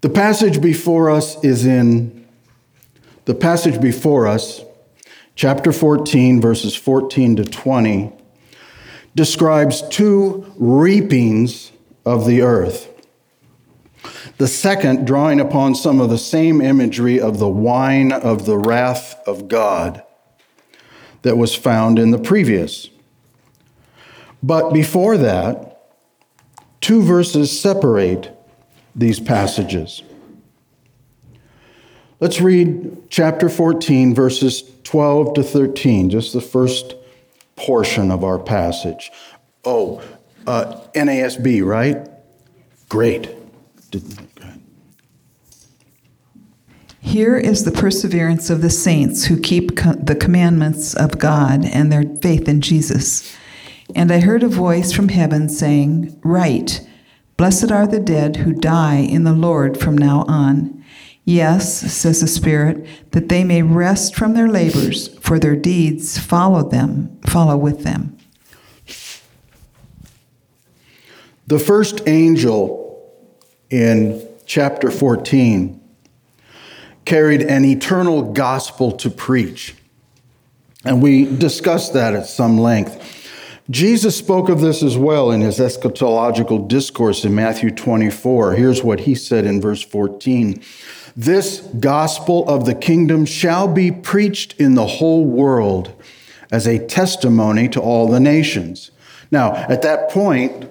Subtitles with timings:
[0.00, 2.24] The passage before us is in
[3.24, 4.64] the passage before us,
[5.34, 8.12] chapter 14, verses 14 to 20,
[9.16, 11.72] describes two reapings
[12.06, 12.88] of the earth.
[14.36, 19.20] The second, drawing upon some of the same imagery of the wine of the wrath
[19.26, 20.04] of God
[21.22, 22.88] that was found in the previous.
[24.44, 25.82] But before that,
[26.80, 28.37] two verses separate
[28.98, 30.02] these passages.
[32.20, 36.96] Let's read chapter 14, verses 12 to 13, just the first
[37.54, 39.12] portion of our passage.
[39.64, 40.02] Oh,
[40.46, 42.08] uh, NASB, right?
[42.88, 43.30] Great.
[47.00, 51.92] Here is the perseverance of the saints who keep co- the commandments of God and
[51.92, 53.34] their faith in Jesus.
[53.94, 56.86] And I heard a voice from heaven saying, Write,
[57.38, 60.84] Blessed are the dead who die in the Lord from now on.
[61.24, 66.68] Yes, says the Spirit, that they may rest from their labors, for their deeds follow
[66.68, 68.18] them, follow with them.
[71.46, 73.08] The first angel
[73.70, 75.80] in chapter 14
[77.04, 79.76] carried an eternal gospel to preach.
[80.84, 83.17] And we discussed that at some length.
[83.70, 88.54] Jesus spoke of this as well in his eschatological discourse in Matthew 24.
[88.54, 90.62] Here's what he said in verse 14
[91.14, 95.92] This gospel of the kingdom shall be preached in the whole world
[96.50, 98.90] as a testimony to all the nations.
[99.30, 100.70] Now, at that point,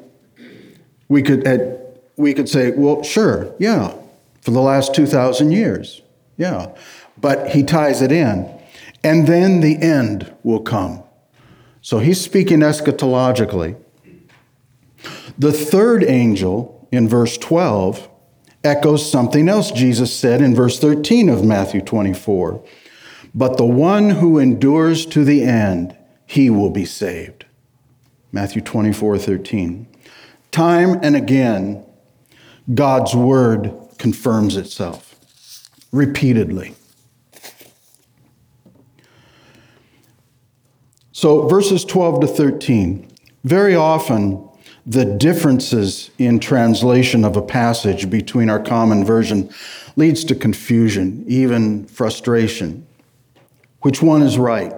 [1.08, 3.94] we could, at, we could say, well, sure, yeah,
[4.42, 6.02] for the last 2,000 years,
[6.38, 6.75] yeah.
[7.20, 8.50] But he ties it in.
[9.03, 11.03] And then the end will come.
[11.88, 13.78] So he's speaking eschatologically.
[15.38, 18.10] The third angel in verse 12
[18.62, 22.62] echoes something else Jesus said in verse 13 of Matthew 24.
[23.34, 27.46] But the one who endures to the end, he will be saved.
[28.34, 29.88] Matthew 24, 13.
[30.52, 31.86] Time and again,
[32.74, 35.16] God's word confirms itself
[35.94, 36.76] repeatedly.
[41.17, 43.07] So, verses 12 to 13.
[43.44, 44.47] Very often,
[44.85, 49.50] the differences in translation of a passage between our common version
[49.95, 52.85] leads to confusion, even frustration.
[53.81, 54.72] Which one is right?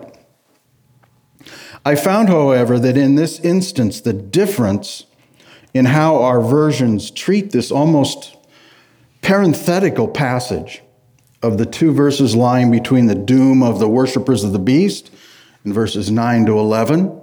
[1.83, 5.07] I found, however, that in this instance, the difference
[5.73, 8.37] in how our versions treat this almost
[9.21, 10.83] parenthetical passage
[11.43, 15.11] of the two verses lying between the doom of the worshippers of the beast
[15.65, 17.21] in verses 9 to 11,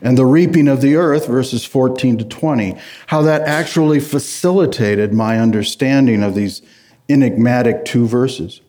[0.00, 2.76] and the reaping of the earth, verses 14 to 20,
[3.08, 6.62] how that actually facilitated my understanding of these
[7.08, 8.60] enigmatic two verses.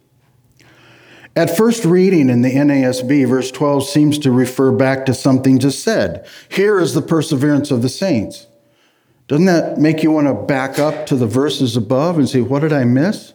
[1.36, 5.84] At first reading in the NASB, verse 12 seems to refer back to something just
[5.84, 6.28] said.
[6.50, 8.48] Here is the perseverance of the saints.
[9.28, 12.60] Doesn't that make you want to back up to the verses above and say, what
[12.60, 13.34] did I miss?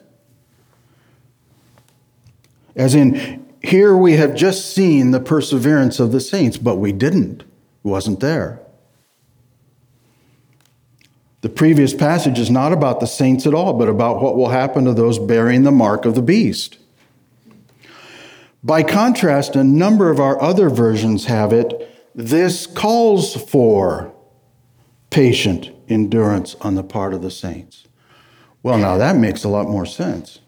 [2.74, 7.42] As in, here we have just seen the perseverance of the saints, but we didn't.
[7.42, 7.46] It
[7.82, 8.60] wasn't there.
[11.42, 14.84] The previous passage is not about the saints at all, but about what will happen
[14.84, 16.78] to those bearing the mark of the beast.
[18.64, 24.12] By contrast, a number of our other versions have it this calls for
[25.10, 27.88] patient endurance on the part of the saints.
[28.62, 30.40] Well, now that makes a lot more sense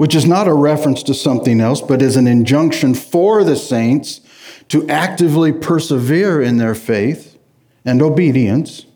[0.00, 4.22] which is not a reference to something else, but is an injunction for the saints
[4.66, 7.36] to actively persevere in their faith
[7.84, 8.86] and obedience.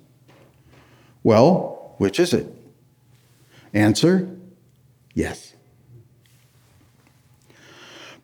[1.23, 2.47] Well, which is it?
[3.75, 4.35] Answer
[5.13, 5.53] yes.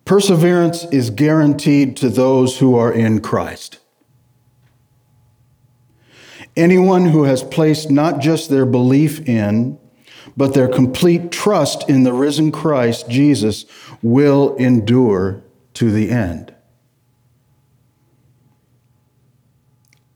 [0.07, 3.79] Perseverance is guaranteed to those who are in Christ.
[6.57, 9.79] Anyone who has placed not just their belief in,
[10.37, 13.65] but their complete trust in the risen Christ Jesus
[14.03, 15.43] will endure
[15.75, 16.55] to the end.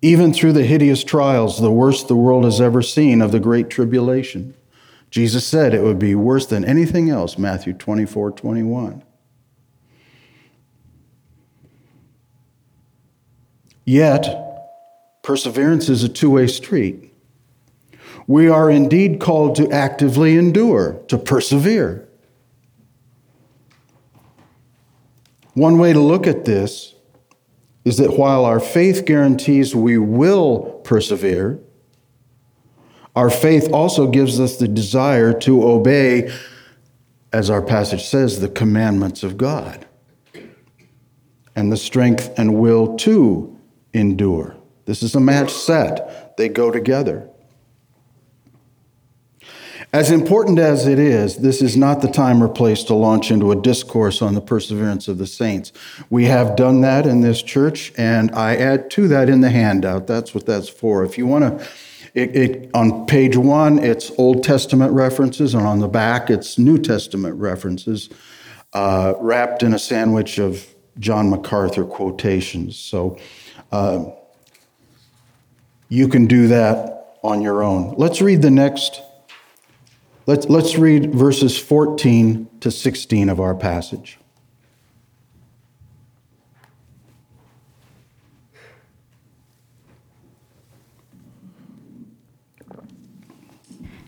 [0.02, 3.70] Even through the hideous trials, the worst the world has ever seen of the great
[3.70, 4.54] tribulation,
[5.10, 9.02] Jesus said it would be worse than anything else, Matthew 24 21.
[13.86, 14.26] Yet,
[15.22, 17.13] perseverance is a two way street
[18.26, 22.08] we are indeed called to actively endure, to persevere.
[25.54, 26.94] One way to look at this
[27.84, 31.60] is that while our faith guarantees we will persevere,
[33.16, 36.32] Our faith also gives us the desire to obey,
[37.32, 39.86] as our passage says, the commandments of God,
[41.54, 43.56] and the strength and will to
[43.92, 44.56] endure.
[44.86, 47.28] This is a match set, they go together.
[49.94, 53.52] As important as it is, this is not the time or place to launch into
[53.52, 55.72] a discourse on the perseverance of the saints.
[56.10, 60.08] We have done that in this church, and I add to that in the handout.
[60.08, 61.04] That's what that's for.
[61.04, 61.68] If you want to,
[62.12, 66.78] it, it, on page one, it's Old Testament references, and on the back, it's New
[66.78, 68.10] Testament references,
[68.72, 70.66] uh, wrapped in a sandwich of
[70.98, 72.76] John MacArthur quotations.
[72.76, 73.16] So
[73.70, 74.06] uh,
[75.88, 77.94] you can do that on your own.
[77.96, 79.00] Let's read the next
[80.26, 84.18] Let's, let's read verses 14 to 16 of our passage.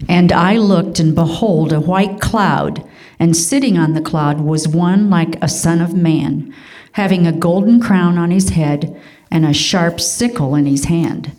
[0.08, 5.10] And I looked, and behold, a white cloud, and sitting on the cloud was one
[5.10, 6.54] like a son of man,
[6.92, 8.98] having a golden crown on his head,
[9.30, 11.32] and a sharp sickle in his hand.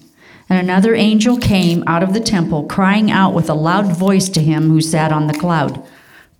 [0.49, 4.41] And another angel came out of the temple, crying out with a loud voice to
[4.41, 5.85] him who sat on the cloud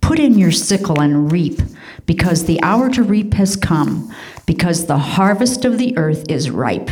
[0.00, 1.60] Put in your sickle and reap,
[2.06, 4.14] because the hour to reap has come,
[4.46, 6.90] because the harvest of the earth is ripe.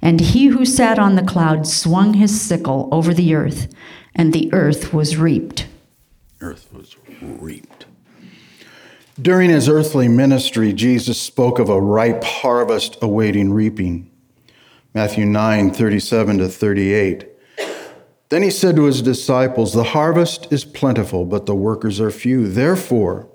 [0.00, 3.72] And he who sat on the cloud swung his sickle over the earth,
[4.14, 5.66] and the earth was reaped.
[6.40, 7.86] Earth was reaped.
[9.20, 14.10] During his earthly ministry, Jesus spoke of a ripe harvest awaiting reaping.
[14.94, 17.28] Matthew 9, 37 to 38.
[18.28, 22.48] Then he said to his disciples, The harvest is plentiful, but the workers are few.
[22.48, 23.28] Therefore,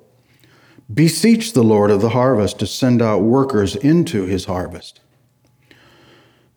[0.93, 5.01] beseech the Lord of the harvest to send out workers into his harvest.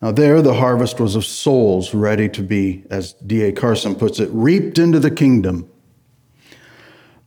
[0.03, 3.51] Now, there the harvest was of souls ready to be, as D.A.
[3.51, 5.70] Carson puts it, reaped into the kingdom.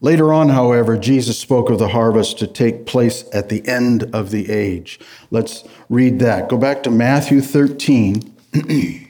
[0.05, 4.31] Later on, however, Jesus spoke of the harvest to take place at the end of
[4.31, 5.01] the age.
[5.31, 6.51] Let's read that.
[6.51, 8.35] Go back to Matthew 13.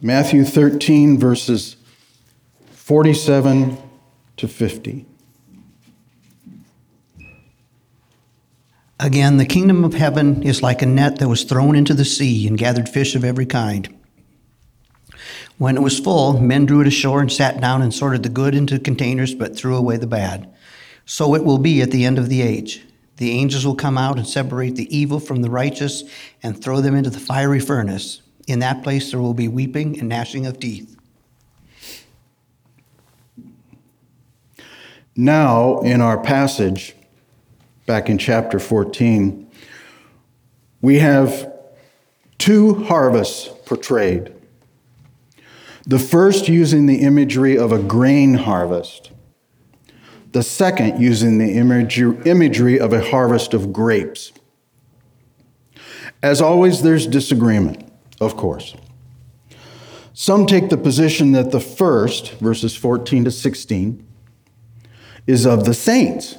[0.00, 1.76] Matthew 13, verses
[2.70, 3.76] 47
[4.38, 5.04] to 50.
[9.02, 12.46] Again, the kingdom of heaven is like a net that was thrown into the sea
[12.46, 13.92] and gathered fish of every kind.
[15.58, 18.54] When it was full, men drew it ashore and sat down and sorted the good
[18.54, 20.48] into containers, but threw away the bad.
[21.04, 22.84] So it will be at the end of the age.
[23.16, 26.04] The angels will come out and separate the evil from the righteous
[26.40, 28.22] and throw them into the fiery furnace.
[28.46, 30.96] In that place there will be weeping and gnashing of teeth.
[35.16, 36.94] Now, in our passage,
[37.86, 39.50] back in chapter 14,
[40.80, 41.52] we have
[42.38, 44.34] two harvests portrayed.
[45.84, 49.10] The first using the imagery of a grain harvest,
[50.30, 54.32] the second using the imagery of a harvest of grapes.
[56.22, 58.74] As always, there's disagreement, of course.
[60.14, 64.06] Some take the position that the first, verses 14 to 16,
[65.26, 66.36] is of the saints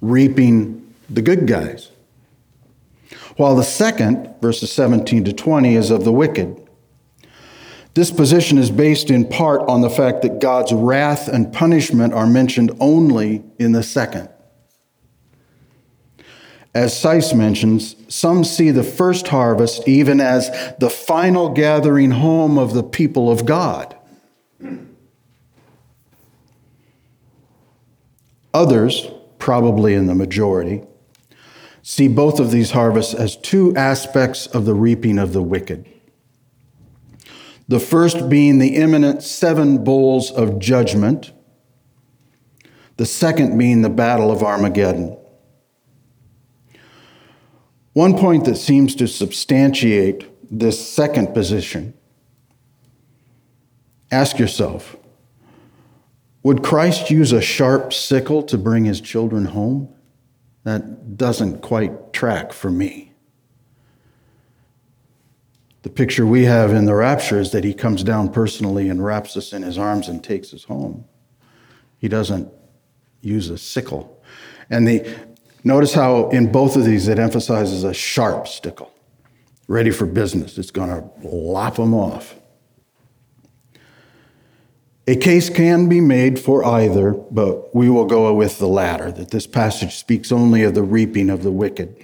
[0.00, 1.90] reaping the good guys.
[3.36, 6.60] While the second, verses 17 to 20, is of the wicked.
[7.94, 12.26] This position is based in part on the fact that God's wrath and punishment are
[12.26, 14.28] mentioned only in the second.
[16.74, 22.74] As Seiss mentions, some see the first harvest even as the final gathering home of
[22.74, 23.96] the people of God.
[28.52, 29.08] Others,
[29.44, 30.82] probably in the majority,
[31.82, 35.86] see both of these harvests as two aspects of the reaping of the wicked.
[37.68, 41.30] The first being the imminent seven bowls of judgment,
[42.96, 45.14] the second being the battle of Armageddon.
[47.92, 51.92] One point that seems to substantiate this second position
[54.10, 54.96] ask yourself
[56.44, 59.92] would Christ use a sharp sickle to bring his children home?
[60.62, 63.12] That doesn't quite track for me.
[65.82, 69.36] The picture we have in the rapture is that he comes down personally and wraps
[69.36, 71.06] us in his arms and takes us home.
[71.98, 72.50] He doesn't
[73.20, 74.22] use a sickle.
[74.68, 75.16] And the,
[75.62, 78.92] notice how in both of these it emphasizes a sharp sickle,
[79.66, 80.58] ready for business.
[80.58, 82.34] It's going to lop them off.
[85.06, 89.30] A case can be made for either, but we will go with the latter, that
[89.30, 91.94] this passage speaks only of the reaping of the wicked.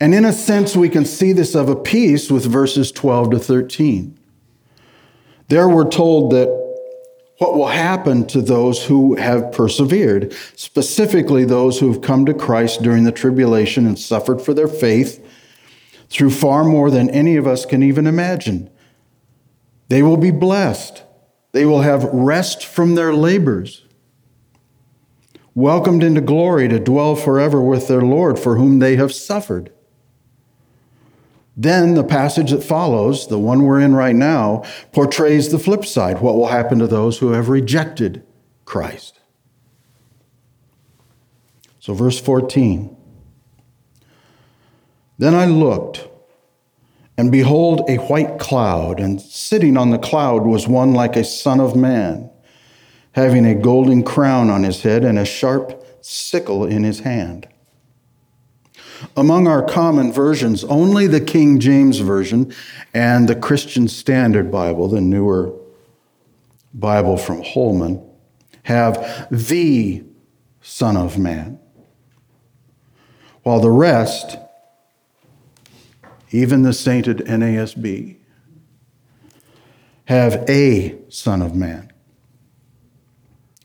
[0.00, 3.38] And in a sense, we can see this of a piece with verses 12 to
[3.38, 4.18] 13.
[5.48, 6.48] There we're told that
[7.38, 12.82] what will happen to those who have persevered, specifically those who have come to Christ
[12.82, 15.24] during the tribulation and suffered for their faith
[16.08, 18.70] through far more than any of us can even imagine.
[19.88, 21.02] They will be blessed.
[21.52, 23.84] They will have rest from their labors,
[25.54, 29.70] welcomed into glory to dwell forever with their Lord, for whom they have suffered.
[31.56, 36.20] Then the passage that follows, the one we're in right now, portrays the flip side
[36.20, 38.24] what will happen to those who have rejected
[38.64, 39.20] Christ.
[41.78, 42.96] So, verse 14.
[45.18, 46.08] Then I looked
[47.16, 51.60] and behold, a white cloud, and sitting on the cloud was one like a son
[51.60, 52.30] of man,
[53.12, 57.48] having a golden crown on his head and a sharp sickle in his hand.
[59.16, 62.52] Among our common versions, only the King James Version
[62.92, 65.52] and the Christian Standard Bible, the newer
[66.72, 68.02] Bible from Holman,
[68.64, 70.02] have the
[70.62, 71.60] Son of Man,
[73.42, 74.38] while the rest
[76.34, 78.16] even the sainted NASB,
[80.06, 81.92] have a Son of Man.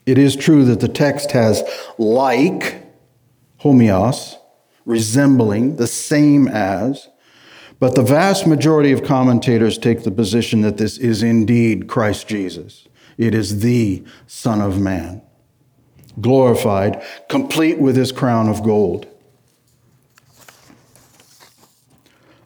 [0.05, 1.63] It is true that the text has
[1.97, 2.85] like,
[3.61, 4.35] homoios,
[4.85, 7.09] resembling, the same as,
[7.79, 12.87] but the vast majority of commentators take the position that this is indeed Christ Jesus.
[13.17, 15.23] It is the Son of Man,
[16.21, 19.07] glorified, complete with his crown of gold.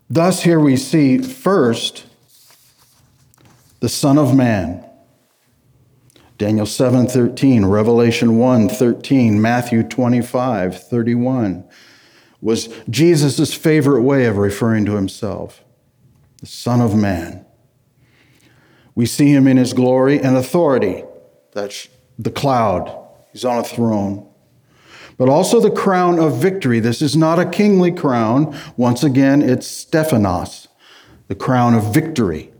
[0.09, 2.05] Thus, here we see first
[3.79, 4.85] the Son of Man.
[6.37, 11.63] Daniel 7 13, Revelation 1 13, Matthew 25 31
[12.41, 15.63] was Jesus' favorite way of referring to himself
[16.41, 17.45] the Son of Man.
[18.95, 21.05] We see him in his glory and authority.
[21.53, 21.87] That's
[22.19, 22.93] the cloud.
[23.31, 24.29] He's on a throne
[25.17, 26.79] but also the crown of victory.
[26.79, 28.57] This is not a kingly crown.
[28.77, 30.67] Once again, it's Stephanos,
[31.27, 32.51] the crown of victory.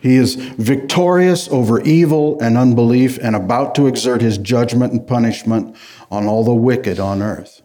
[0.00, 5.76] He is victorious over evil and unbelief and about to exert his judgment and punishment
[6.10, 7.62] on all the wicked on earth.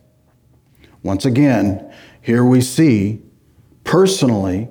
[1.04, 3.22] Once again, here we see
[3.84, 4.70] personally,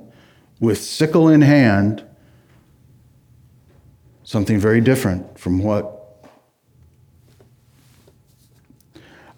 [0.59, 2.04] with sickle in hand,
[4.23, 6.01] something very different from what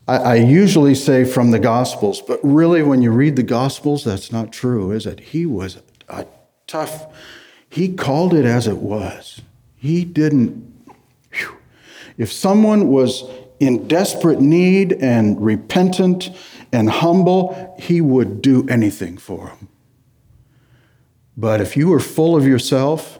[0.06, 4.30] I, I usually say from the Gospels, but really, when you read the Gospels, that's
[4.30, 5.20] not true, is it?
[5.20, 6.26] He was a
[6.66, 7.06] tough,
[7.68, 9.40] he called it as it was.
[9.76, 10.86] He didn't.
[11.32, 11.56] Whew.
[12.18, 13.24] If someone was
[13.60, 16.30] in desperate need and repentant
[16.72, 19.68] and humble, he would do anything for them.
[21.36, 23.18] But if you were full of yourself,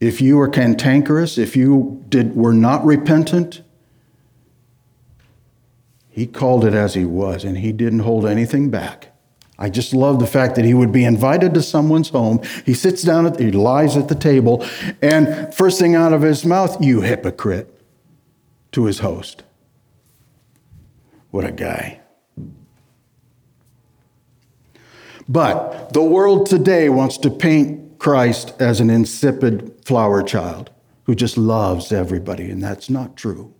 [0.00, 3.62] if you were cantankerous, if you did, were not repentant,
[6.10, 9.16] he called it as he was, and he didn't hold anything back.
[9.58, 12.40] I just love the fact that he would be invited to someone's home.
[12.66, 14.66] He sits down, at, he lies at the table,
[15.00, 17.80] and first thing out of his mouth, you hypocrite,
[18.72, 19.44] to his host.
[21.30, 22.00] What a guy.
[25.28, 30.70] But the world today wants to paint Christ as an insipid flower child
[31.04, 33.54] who just loves everybody, and that's not true.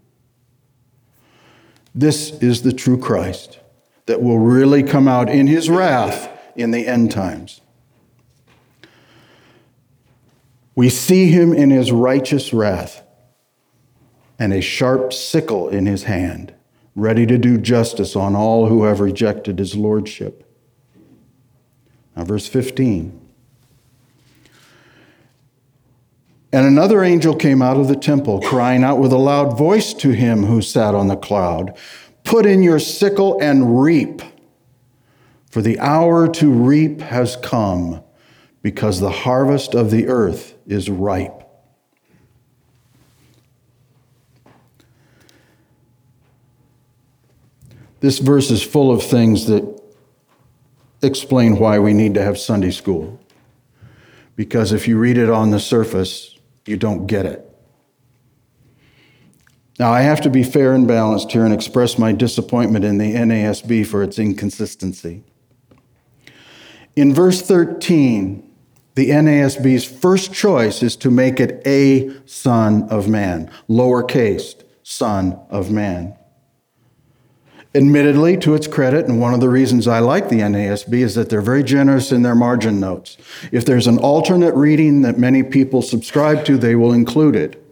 [1.95, 3.59] This is the true Christ
[4.07, 7.61] that will really come out in his wrath in the end times.
[10.75, 13.03] We see him in his righteous wrath
[14.39, 16.55] and a sharp sickle in his hand,
[16.95, 20.51] ready to do justice on all who have rejected his lordship.
[22.17, 23.20] Now, verse 15.
[26.53, 30.11] And another angel came out of the temple, crying out with a loud voice to
[30.11, 31.77] him who sat on the cloud
[32.23, 34.23] Put in your sickle and reap,
[35.51, 38.03] for the hour to reap has come,
[38.63, 41.43] because the harvest of the earth is ripe.
[48.01, 49.81] This verse is full of things that
[51.03, 53.19] explain why we need to have Sunday school.
[54.37, 56.30] Because if you read it on the surface,
[56.67, 57.47] you don't get it.
[59.79, 63.15] Now, I have to be fair and balanced here and express my disappointment in the
[63.15, 65.25] NASB for its inconsistency.
[66.97, 68.47] In verse 13,
[68.95, 75.71] the NASB's first choice is to make it a son of man, lowercase, son of
[75.71, 76.15] man.
[77.73, 81.31] Admittedly, to its credit, and one of the reasons I like the NASB is that
[81.31, 83.17] they're very generous in their margin notes.
[83.53, 87.65] If there's an alternate reading that many people subscribe to, they will include it.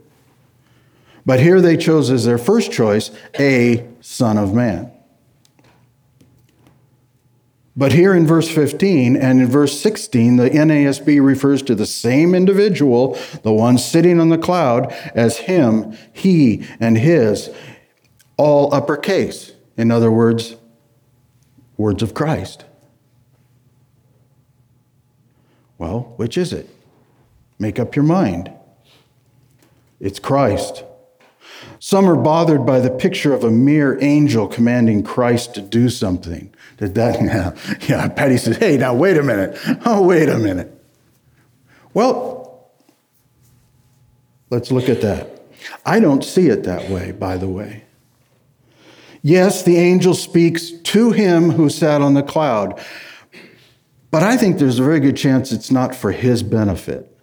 [1.26, 4.92] But here they chose as their first choice a Son of Man.
[7.76, 12.34] But here in verse 15 and in verse 16, the NASB refers to the same
[12.34, 17.50] individual, the one sitting on the cloud, as him, he, and his,
[18.36, 19.52] all uppercase.
[19.78, 20.56] In other words,
[21.76, 22.64] words of Christ.
[25.78, 26.68] Well, which is it?
[27.60, 28.50] Make up your mind.
[30.00, 30.82] It's Christ.
[31.78, 36.52] Some are bothered by the picture of a mere angel commanding Christ to do something.
[36.76, 37.20] Did that?
[37.22, 37.54] Yeah,
[37.88, 38.08] yeah.
[38.08, 39.58] Patty says, "Hey, now wait a minute.
[39.84, 40.72] Oh, wait a minute."
[41.94, 42.68] Well,
[44.50, 45.42] let's look at that.
[45.86, 47.84] I don't see it that way, by the way.
[49.28, 52.82] Yes, the angel speaks to him who sat on the cloud,
[54.10, 57.14] but I think there's a very good chance it's not for his benefit.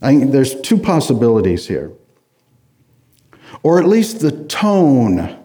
[0.00, 1.92] I, there's two possibilities here
[3.64, 5.36] or at least the tone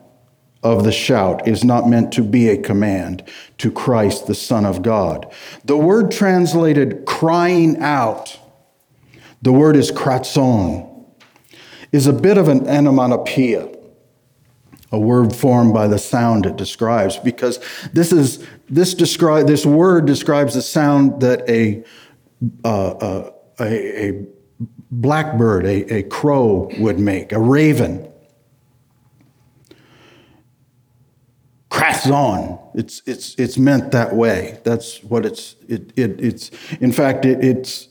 [0.62, 3.24] of the shout is not meant to be a command
[3.58, 5.34] to Christ, the Son of God.
[5.64, 8.40] The word translated crying out,
[9.42, 11.06] the word is kratson,
[11.92, 13.75] is a bit of an onomatopoeia,
[14.96, 17.60] a word formed by the sound it describes, because
[17.94, 21.84] this is this describe this word describes the sound that a
[22.64, 24.26] uh, uh, a, a
[24.92, 28.12] blackbird, a, a crow would make, a raven.
[31.76, 32.60] kratson.
[32.74, 34.60] It's, it's, it's meant that way.
[34.64, 37.90] That's what it's, it, it, it's, in fact, it, it's,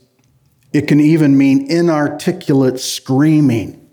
[0.72, 3.83] it can even mean inarticulate screaming.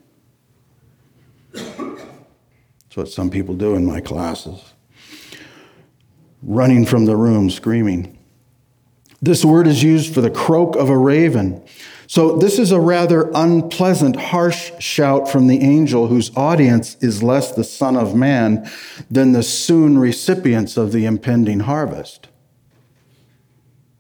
[2.92, 4.74] That's what some people do in my classes.
[6.44, 8.20] Running from the room, screaming.
[9.22, 11.64] This word is used for the croak of a raven.
[12.08, 17.56] So, this is a rather unpleasant, harsh shout from the angel whose audience is less
[17.56, 18.70] the Son of Man
[19.10, 22.28] than the soon recipients of the impending harvest.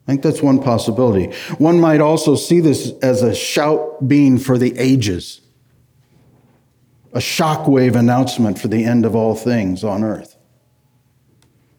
[0.05, 1.33] I think that's one possibility.
[1.59, 5.39] One might also see this as a shout being for the ages,
[7.13, 10.37] a shockwave announcement for the end of all things on earth.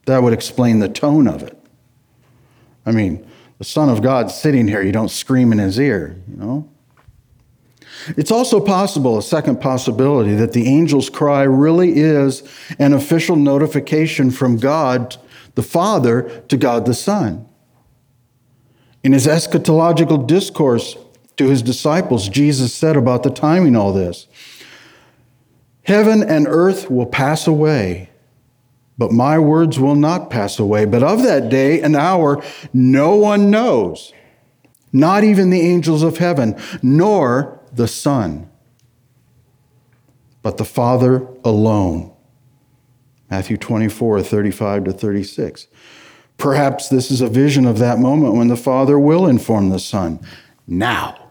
[0.06, 1.58] That would explain the tone of it.
[2.84, 3.26] I mean,
[3.58, 6.68] the Son of God sitting here, you don't scream in his ear, you know?
[8.16, 12.42] It's also possible, a second possibility, that the angel's cry really is
[12.78, 15.16] an official notification from God
[15.54, 17.46] the Father to God the Son.
[19.04, 20.96] In his eschatological discourse
[21.36, 24.26] to his disciples, Jesus said about the timing all this
[25.84, 28.10] Heaven and earth will pass away,
[28.96, 30.84] but my words will not pass away.
[30.84, 32.42] But of that day and hour,
[32.72, 34.12] no one knows,
[34.92, 38.48] not even the angels of heaven, nor the Son,
[40.42, 42.12] but the Father alone.
[43.30, 45.66] Matthew 24, 35 to 36.
[46.36, 50.20] Perhaps this is a vision of that moment when the Father will inform the Son.
[50.66, 51.21] Now.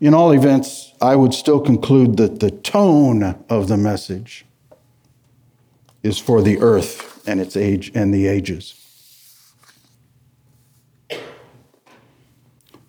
[0.00, 4.46] In all events, I would still conclude that the tone of the message
[6.02, 8.74] is for the earth and its age and the ages.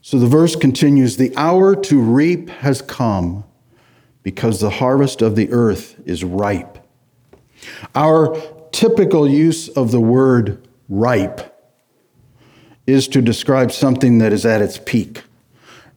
[0.02, 3.44] So the verse continues The hour to reap has come
[4.24, 6.78] because the harvest of the earth is ripe.
[7.96, 8.36] Our
[8.72, 11.56] typical use of the word ripe
[12.88, 15.24] is to describe something that is at its peak,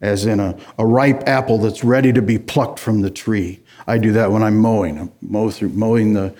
[0.02, 3.60] as in a, a ripe apple that's ready to be plucked from the tree.
[3.86, 4.98] I do that when I'm mowing.
[4.98, 6.34] I'm mow through, mowing the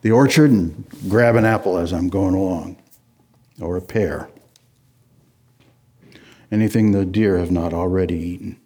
[0.00, 2.76] the orchard and grab an apple as I'm going along,
[3.60, 4.28] or a pear.
[6.50, 8.58] Anything the deer have not already eaten.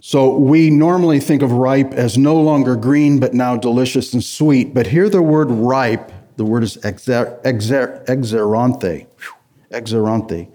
[0.00, 4.74] So we normally think of ripe as no longer green, but now delicious and sweet.
[4.74, 9.06] But here the word ripe, the word is exer, exer, exerante,
[9.70, 10.48] exerante,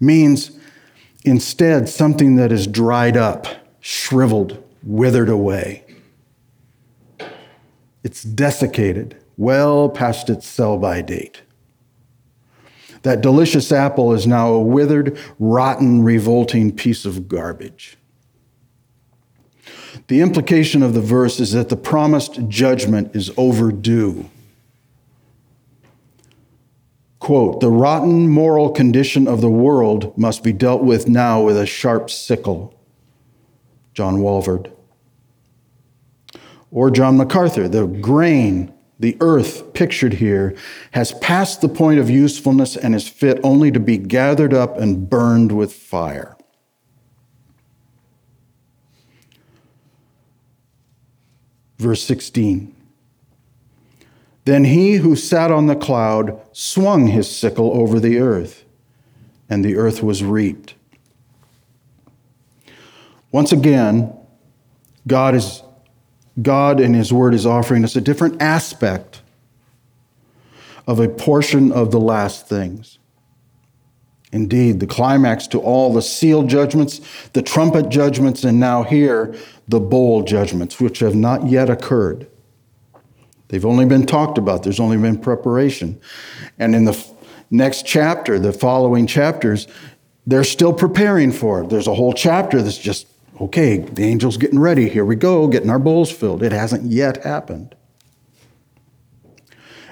[0.00, 0.58] means
[1.26, 3.48] Instead, something that is dried up,
[3.80, 5.84] shriveled, withered away.
[8.04, 11.42] It's desiccated, well past its sell by date.
[13.02, 17.98] That delicious apple is now a withered, rotten, revolting piece of garbage.
[20.06, 24.30] The implication of the verse is that the promised judgment is overdue.
[27.26, 31.66] Quote, the rotten moral condition of the world must be dealt with now with a
[31.66, 32.72] sharp sickle.
[33.94, 34.70] John Walvoord.
[36.70, 40.54] Or John MacArthur, the grain, the earth pictured here,
[40.92, 45.10] has passed the point of usefulness and is fit only to be gathered up and
[45.10, 46.36] burned with fire.
[51.76, 52.75] Verse 16.
[54.46, 58.64] Then he who sat on the cloud swung his sickle over the earth,
[59.50, 60.74] and the earth was reaped.
[63.32, 64.16] Once again,
[65.04, 65.62] God is
[66.40, 69.20] God in his word is offering us a different aspect
[70.86, 72.98] of a portion of the last things.
[74.30, 77.00] Indeed, the climax to all the seal judgments,
[77.32, 79.34] the trumpet judgments, and now here,
[79.66, 82.28] the bowl judgments, which have not yet occurred.
[83.48, 86.00] They've only been talked about, there's only been preparation.
[86.58, 87.06] And in the
[87.50, 89.68] next chapter, the following chapters,
[90.26, 91.70] they're still preparing for it.
[91.70, 93.06] There's a whole chapter that's just,
[93.40, 94.88] okay, the angel's getting ready.
[94.88, 96.42] Here we go, getting our bowls filled.
[96.42, 97.74] It hasn't yet happened.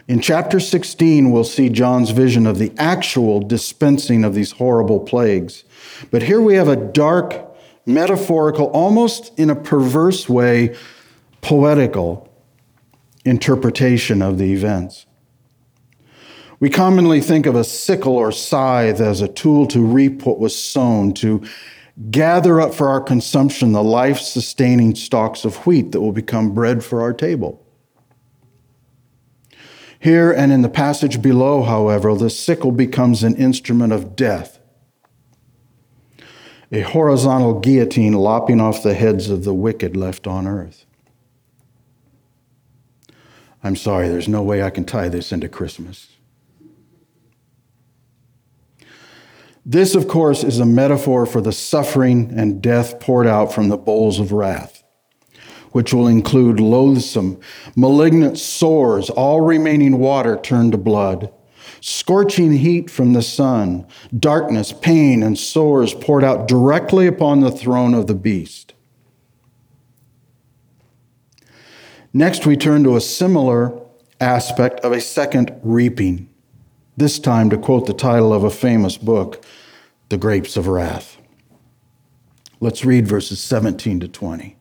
[0.06, 5.64] In chapter 16, we'll see John's vision of the actual dispensing of these horrible plagues.
[6.10, 10.76] But here we have a dark, metaphorical, almost in a perverse way,
[11.40, 12.33] poetical
[13.24, 15.06] interpretation of the events.
[16.60, 20.56] We commonly think of a sickle or scythe as a tool to reap what was
[20.56, 21.44] sown, to
[22.10, 26.84] gather up for our consumption the life sustaining stalks of wheat that will become bread
[26.84, 27.60] for our table.
[29.98, 34.58] Here and in the passage below, however, the sickle becomes an instrument of death,
[36.70, 40.83] a horizontal guillotine lopping off the heads of the wicked left on earth.
[43.64, 46.08] I'm sorry, there's no way I can tie this into Christmas.
[49.64, 53.78] This, of course, is a metaphor for the suffering and death poured out from the
[53.78, 54.84] bowls of wrath,
[55.72, 57.40] which will include loathsome,
[57.74, 61.32] malignant sores, all remaining water turned to blood,
[61.80, 67.94] scorching heat from the sun, darkness, pain, and sores poured out directly upon the throne
[67.94, 68.73] of the beast.
[72.16, 73.76] Next, we turn to a similar
[74.20, 76.28] aspect of a second reaping,
[76.96, 79.44] this time to quote the title of a famous book,
[80.10, 81.16] The Grapes of Wrath.
[82.60, 84.56] Let's read verses 17 to 20.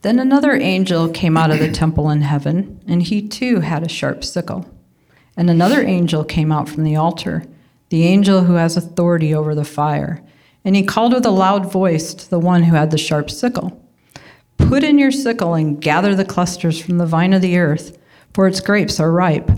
[0.00, 3.90] Then another angel came out of the temple in heaven, and he too had a
[3.90, 4.64] sharp sickle.
[5.36, 7.44] And another angel came out from the altar
[7.88, 10.22] the angel who has authority over the fire.
[10.64, 13.82] And he called with a loud voice to the one who had the sharp sickle
[14.58, 17.96] Put in your sickle and gather the clusters from the vine of the earth,
[18.34, 19.50] for its grapes are ripe.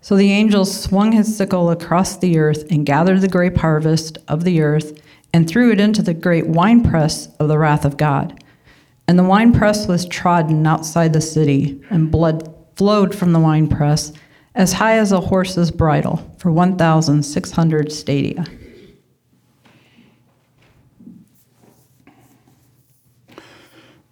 [0.00, 4.44] So the angel swung his sickle across the earth and gathered the grape harvest of
[4.44, 5.00] the earth
[5.32, 8.44] and threw it into the great winepress of the wrath of God.
[9.08, 14.12] And the winepress was trodden outside the city, and blood flowed from the winepress
[14.54, 18.44] as high as a horse's bridle for 1,600 stadia.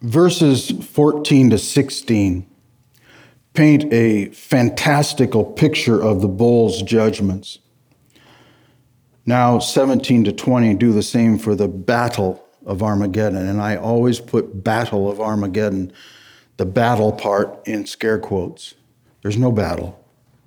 [0.01, 2.45] Verses 14 to 16
[3.53, 7.59] paint a fantastical picture of the bowls judgments.
[9.25, 13.47] Now, 17 to 20 do the same for the battle of Armageddon.
[13.47, 15.93] And I always put battle of Armageddon,
[16.57, 18.73] the battle part, in scare quotes.
[19.21, 20.02] There's no battle.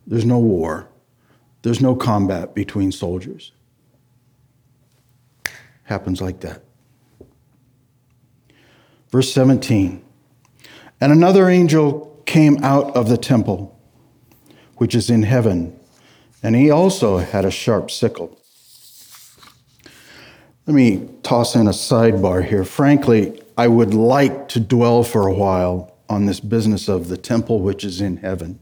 [0.07, 0.89] There's no war.
[1.63, 3.53] There's no combat between soldiers.
[5.85, 6.63] Happens like that.
[9.11, 10.03] Verse 17
[11.01, 13.79] And another angel came out of the temple,
[14.77, 15.79] which is in heaven,
[16.43, 18.41] and he also had a sharp sickle.
[20.67, 22.65] Let me toss in a sidebar here.
[22.65, 27.61] Frankly, I would like to dwell for a while on this business of the temple
[27.61, 28.59] which is in heaven.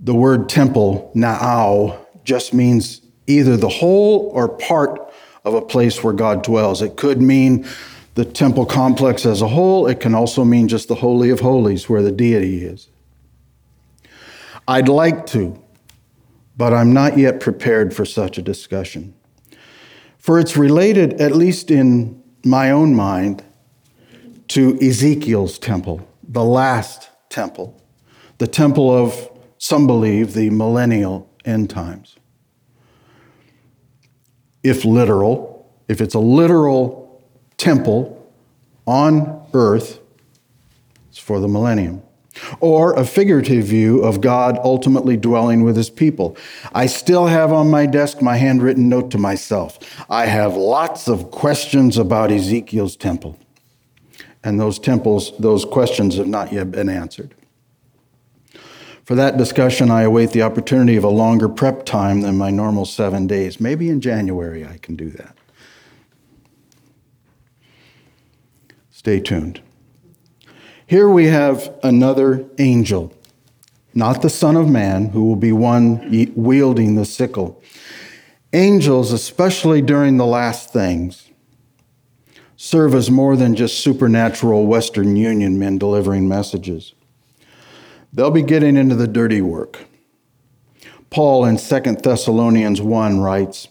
[0.00, 5.12] The word temple, na'au, just means either the whole or part
[5.44, 6.82] of a place where God dwells.
[6.82, 7.66] It could mean
[8.14, 11.88] the temple complex as a whole, it can also mean just the Holy of Holies
[11.88, 12.88] where the deity is.
[14.66, 15.56] I'd like to,
[16.56, 19.14] but I'm not yet prepared for such a discussion.
[20.18, 23.44] For it's related, at least in my own mind,
[24.48, 27.80] to Ezekiel's temple, the last temple,
[28.38, 32.16] the temple of some believe, the millennial end times.
[34.62, 37.22] If literal, if it's a literal
[37.56, 38.32] temple
[38.86, 40.00] on earth,
[41.08, 42.02] it's for the millennium.
[42.60, 46.36] Or a figurative view of God ultimately dwelling with his people.
[46.72, 49.78] I still have on my desk my handwritten note to myself.
[50.08, 53.38] I have lots of questions about Ezekiel's temple.
[54.44, 57.34] And those temples, those questions have not yet been answered.
[59.08, 62.84] For that discussion, I await the opportunity of a longer prep time than my normal
[62.84, 63.58] seven days.
[63.58, 65.34] Maybe in January I can do that.
[68.90, 69.62] Stay tuned.
[70.86, 73.14] Here we have another angel,
[73.94, 77.62] not the Son of Man, who will be one wielding the sickle.
[78.52, 81.30] Angels, especially during the last things,
[82.56, 86.92] serve as more than just supernatural Western Union men delivering messages.
[88.18, 89.86] They'll be getting into the dirty work.
[91.08, 93.68] Paul in 2 Thessalonians 1 writes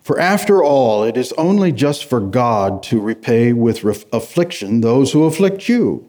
[0.00, 5.24] For after all, it is only just for God to repay with affliction those who
[5.24, 6.08] afflict you,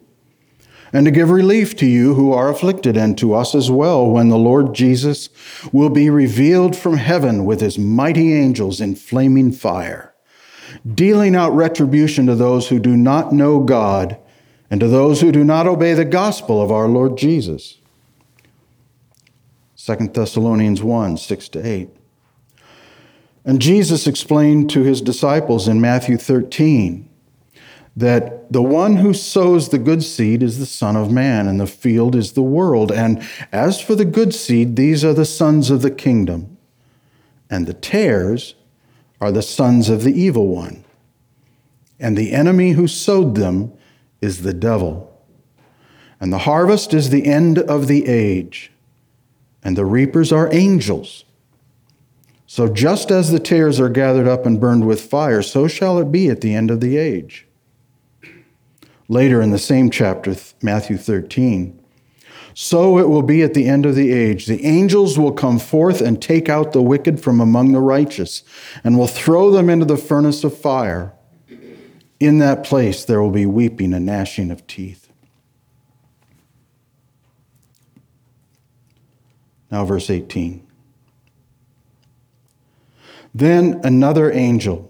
[0.93, 4.30] and to give relief to you who are afflicted, and to us as well, when
[4.30, 5.28] the Lord Jesus
[5.73, 10.13] will be revealed from heaven with his mighty angels in flaming fire,
[10.89, 14.17] dealing out retribution to those who do not know God
[14.69, 17.80] and to those who do not obey the gospel of our Lord Jesus.
[19.78, 21.89] 2 Thessalonians 1 6 to 8.
[23.45, 27.10] And Jesus explained to his disciples in Matthew 13
[27.95, 31.67] that the one who sows the good seed is the Son of Man, and the
[31.67, 32.91] field is the world.
[32.91, 33.21] And
[33.52, 36.58] as for the good seed, these are the sons of the kingdom,
[37.49, 38.56] and the tares
[39.21, 40.84] are the sons of the evil one.
[41.99, 43.73] And the enemy who sowed them
[44.24, 45.10] is the devil.
[46.20, 48.72] And the harvest is the end of the age,
[49.62, 51.26] and the reapers are angels.
[52.48, 56.12] So just as the tares are gathered up and burned with fire, so shall it
[56.12, 57.48] be at the end of the age.
[59.10, 61.80] Later in the same chapter, Matthew 13,
[62.54, 64.46] so it will be at the end of the age.
[64.46, 68.44] The angels will come forth and take out the wicked from among the righteous,
[68.84, 71.14] and will throw them into the furnace of fire.
[72.24, 75.10] In that place there will be weeping and gnashing of teeth.
[79.70, 80.66] Now, verse 18.
[83.36, 84.90] Then another angel,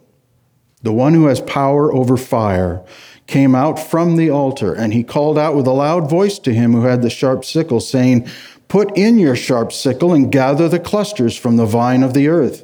[0.84, 2.86] the one who has power over fire,
[3.26, 6.74] came out from the altar, and he called out with a loud voice to him
[6.74, 8.30] who had the sharp sickle, saying,
[8.68, 12.64] Put in your sharp sickle and gather the clusters from the vine of the earth,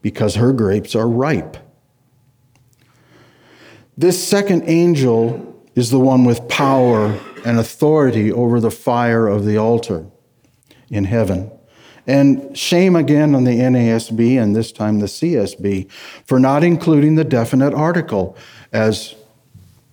[0.00, 1.58] because her grapes are ripe.
[3.96, 9.56] This second angel is the one with power and authority over the fire of the
[9.56, 10.06] altar
[10.90, 11.50] in heaven.
[12.06, 15.90] And shame again on the NASB and this time the CSB
[16.26, 18.36] for not including the definite article
[18.72, 19.14] as,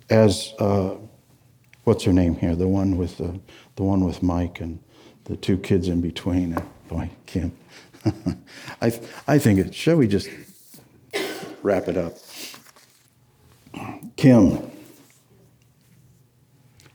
[0.10, 0.96] as uh,
[1.84, 2.56] what's her name here?
[2.56, 3.40] The one with the,
[3.76, 4.80] the one with Mike and
[5.26, 6.58] the two kids in between.
[6.90, 7.56] Boy, Kim.
[8.82, 9.74] I, I think it.
[9.74, 10.28] Shall we just
[11.62, 12.18] wrap it up?
[14.16, 14.72] Kim.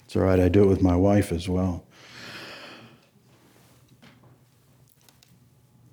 [0.04, 1.84] It's all right, I do it with my wife as well.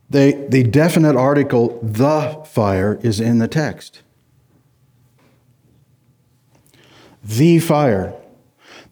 [0.10, 4.04] They, the definite article, the fire, is in the text.
[7.24, 8.14] The fire.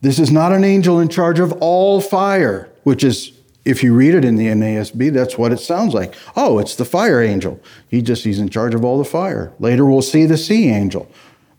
[0.01, 3.33] This is not an angel in charge of all fire, which is,
[3.65, 6.15] if you read it in the NASB, that's what it sounds like.
[6.35, 7.61] Oh, it's the fire angel.
[7.87, 9.53] He just, he's in charge of all the fire.
[9.59, 11.07] Later we'll see the sea angel.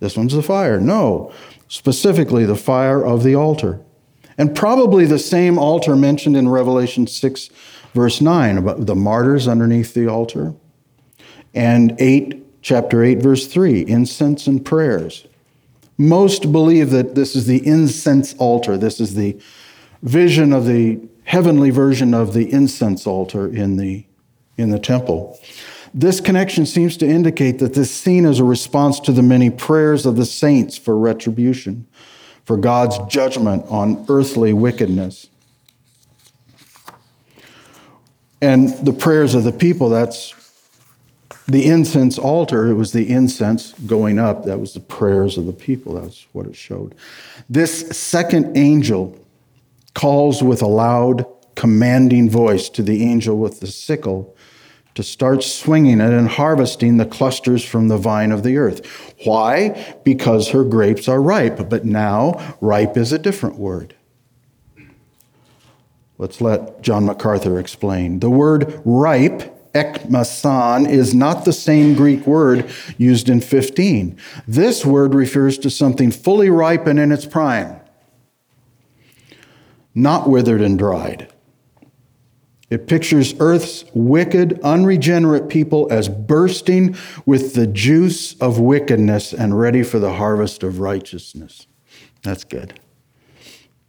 [0.03, 0.81] This one's the fire.
[0.81, 1.33] No,
[1.69, 3.79] specifically the fire of the altar.
[4.37, 7.51] And probably the same altar mentioned in Revelation 6,
[7.95, 10.55] verse 9, about the martyrs underneath the altar.
[11.55, 15.25] And 8, chapter 8, verse 3, incense and prayers.
[15.97, 18.77] Most believe that this is the incense altar.
[18.77, 19.41] This is the
[20.03, 24.05] vision of the heavenly version of the incense altar in the,
[24.57, 25.39] in the temple.
[25.95, 30.07] This connection seems to indicate that this scene is a response to the many prayers
[30.07, 31.87] of the saints for retribution,
[32.45, 35.29] for God's judgment on earthly wickedness.
[38.41, 40.35] And the prayers of the people, that's
[41.47, 44.45] the incense altar, it was the incense going up.
[44.45, 45.95] That was the prayers of the people.
[45.95, 46.95] That's what it showed.
[47.51, 49.19] This second angel
[49.95, 54.35] calls with a loud, commanding voice to the angel with the sickle
[54.95, 59.15] to start swinging it and harvesting the clusters from the vine of the earth.
[59.25, 59.97] Why?
[60.05, 63.95] Because her grapes are ripe, but now ripe is a different word.
[66.19, 68.21] Let's let John MacArthur explain.
[68.21, 74.17] The word ripe, ekmasan, is not the same Greek word used in 15.
[74.47, 77.81] This word refers to something fully ripe and in its prime,
[79.95, 81.32] not withered and dried.
[82.73, 89.83] It pictures Earth's wicked, unregenerate people as bursting with the juice of wickedness and ready
[89.83, 91.67] for the harvest of righteousness.
[92.23, 92.81] That's good.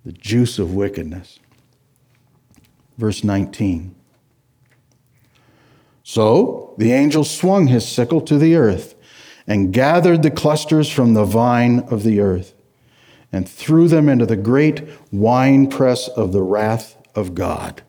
[0.04, 1.40] The juice of wickedness.
[2.98, 3.96] Verse 19.
[6.04, 8.96] So the angel swung his sickle to the earth
[9.48, 12.54] and gathered the clusters from the vine of the earth
[13.32, 17.82] and threw them into the great winepress of the wrath of God.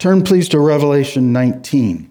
[0.00, 2.10] Turn, please, to Revelation 19.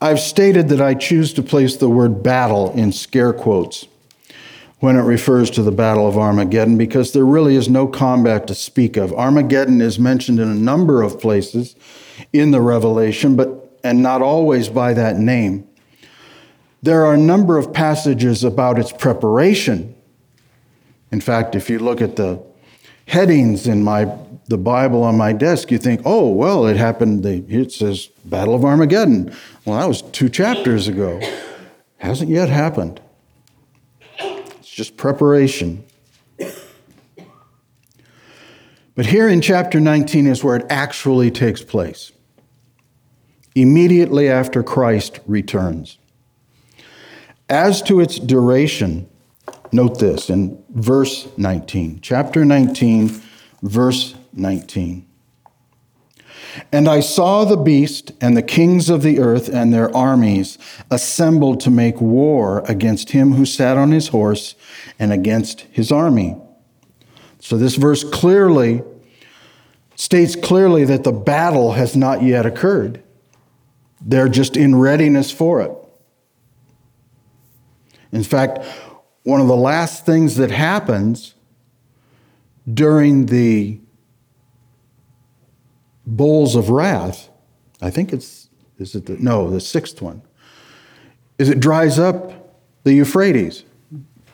[0.00, 3.86] I've stated that I choose to place the word battle in scare quotes
[4.78, 8.54] when it refers to the Battle of Armageddon because there really is no combat to
[8.54, 9.12] speak of.
[9.12, 11.76] Armageddon is mentioned in a number of places
[12.32, 15.68] in the Revelation, but and not always by that name.
[16.82, 19.94] There are a number of passages about its preparation.
[21.12, 22.42] In fact, if you look at the
[23.06, 24.04] headings in my
[24.48, 28.64] the Bible on my desk, you think, oh, well, it happened, it says Battle of
[28.64, 29.34] Armageddon.
[29.64, 31.20] Well, that was two chapters ago.
[31.98, 33.00] Hasn't yet happened.
[34.18, 35.84] It's just preparation.
[38.94, 42.12] But here in chapter 19 is where it actually takes place,
[43.54, 45.98] immediately after Christ returns.
[47.48, 49.08] As to its duration,
[49.70, 53.20] note this in verse 19, chapter 19,
[53.62, 55.06] verse 19.
[56.72, 60.58] And I saw the beast and the kings of the earth and their armies
[60.90, 64.54] assembled to make war against him who sat on his horse
[64.98, 66.36] and against his army.
[67.40, 68.82] So this verse clearly
[69.94, 73.02] states clearly that the battle has not yet occurred.
[74.00, 75.72] They're just in readiness for it.
[78.12, 78.58] In fact,
[79.22, 81.34] one of the last things that happens
[82.72, 83.80] during the
[86.06, 87.28] bowls of wrath,
[87.82, 90.22] I think it's, is it the, no, the sixth one,
[91.38, 92.46] is it dries up
[92.86, 93.64] the Euphrates,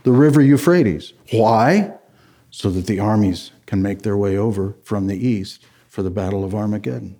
[0.02, 1.14] the river Euphrates.
[1.30, 1.94] Why?
[2.50, 6.44] So that the armies can make their way over from the east for the Battle
[6.44, 7.16] of Armageddon.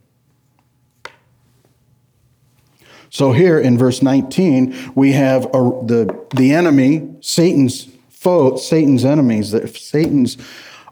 [3.08, 9.54] So here in verse 19, we have a, the, the enemy, Satan's foe, Satan's enemies,
[9.80, 10.36] Satan's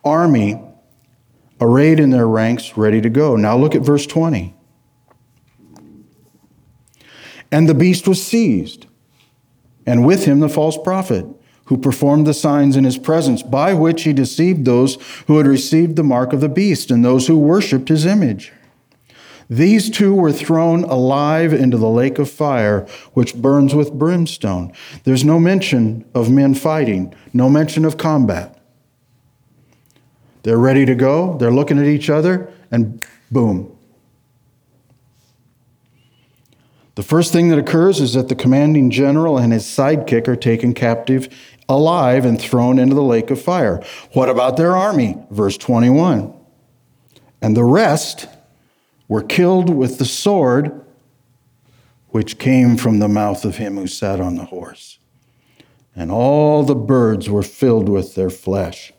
[0.06, 0.58] army
[1.60, 3.36] arrayed in their ranks, ready to go.
[3.36, 4.54] Now look at verse 20.
[7.52, 8.86] And the beast was seized,
[9.84, 11.26] and with him the false prophet,
[11.64, 14.96] who performed the signs in his presence, by which he deceived those
[15.26, 18.52] who had received the mark of the beast and those who worshipped his image.
[19.48, 24.72] These two were thrown alive into the lake of fire, which burns with brimstone.
[25.02, 28.59] There's no mention of men fighting, no mention of combat.
[30.42, 33.76] They're ready to go, they're looking at each other, and boom.
[36.94, 40.74] The first thing that occurs is that the commanding general and his sidekick are taken
[40.74, 41.28] captive
[41.68, 43.82] alive and thrown into the lake of fire.
[44.12, 45.16] What about their army?
[45.30, 46.34] Verse 21.
[47.40, 48.28] And the rest
[49.08, 50.84] were killed with the sword
[52.08, 54.98] which came from the mouth of him who sat on the horse.
[55.94, 58.92] And all the birds were filled with their flesh.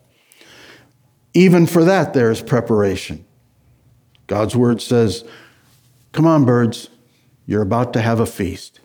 [1.33, 3.25] Even for that, there is preparation.
[4.27, 5.23] God's word says,
[6.11, 6.89] Come on, birds,
[7.45, 8.79] you're about to have a feast.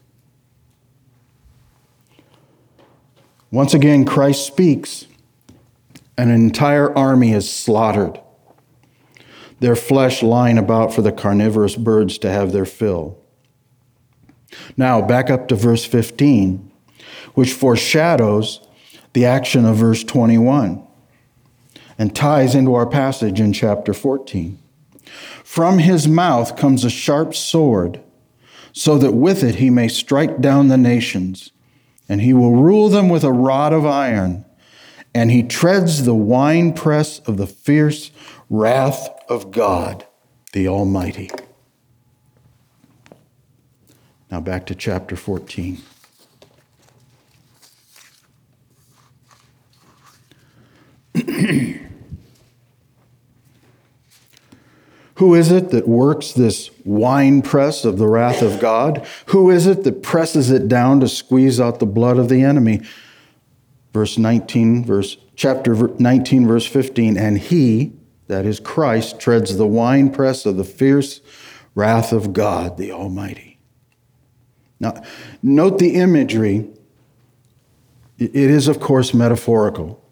[3.51, 5.07] Once again, Christ speaks,
[6.19, 8.21] an entire army is slaughtered,
[9.61, 13.19] their flesh lying about for the carnivorous birds to have their fill.
[14.77, 16.71] Now, back up to verse 15,
[17.35, 18.67] which foreshadows
[19.13, 20.86] the action of verse 21
[21.99, 24.59] and ties into our passage in chapter 14.
[25.45, 28.01] From his mouth comes a sharp sword,
[28.73, 31.51] so that with it he may strike down the nations,
[32.09, 34.45] and he will rule them with a rod of iron,
[35.15, 38.11] and he treads the winepress of the fierce
[38.51, 40.07] wrath of God,
[40.53, 41.31] the Almighty.
[44.31, 45.79] Now back to chapter 14.
[55.17, 59.07] Who is it that works this wine press of the wrath of God?
[59.27, 62.83] Who is it that presses it down to squeeze out the blood of the enemy?
[63.97, 67.95] verse 19, verse chapter 19, verse 15, and he,
[68.27, 71.23] that is Christ, treads the winepress of the fierce
[71.75, 73.59] wrath of God the Almighty.
[74.79, 75.03] Now,
[75.43, 76.69] note the imagery.
[78.19, 80.05] It is, of course, metaphorical.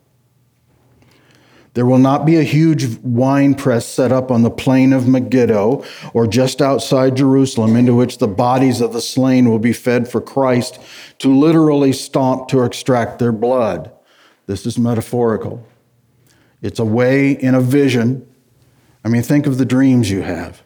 [1.75, 5.85] There will not be a huge wine press set up on the plain of Megiddo
[6.13, 10.21] or just outside Jerusalem into which the bodies of the slain will be fed for
[10.21, 10.81] Christ
[11.19, 13.91] to literally stomp to extract their blood.
[14.47, 15.67] This is metaphorical.
[16.63, 18.27] It's a way in a vision.
[19.05, 20.63] I mean, think of the dreams you have.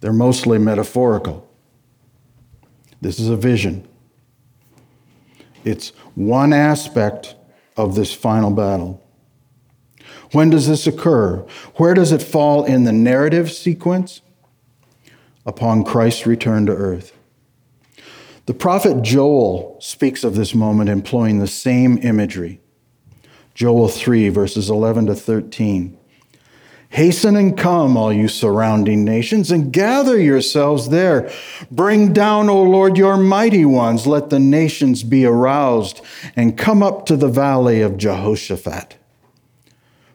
[0.00, 1.48] They're mostly metaphorical.
[3.00, 3.88] This is a vision.
[5.64, 7.34] It's one aspect
[7.76, 9.02] of this final battle.
[10.32, 11.38] When does this occur?
[11.76, 14.20] Where does it fall in the narrative sequence?
[15.46, 17.12] Upon Christ's return to earth.
[18.46, 22.60] The prophet Joel speaks of this moment employing the same imagery.
[23.54, 25.96] Joel 3, verses 11 to 13.
[26.94, 31.28] Hasten and come, all you surrounding nations, and gather yourselves there.
[31.68, 34.06] Bring down, O Lord, your mighty ones.
[34.06, 36.02] Let the nations be aroused,
[36.36, 38.96] and come up to the valley of Jehoshaphat.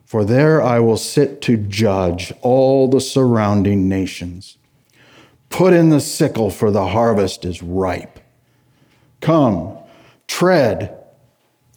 [0.06, 4.58] For there I will sit to judge all the surrounding nations.
[5.50, 8.22] Put in the sickle, for the harvest is ripe.
[9.20, 9.78] Come,
[10.28, 10.98] tread,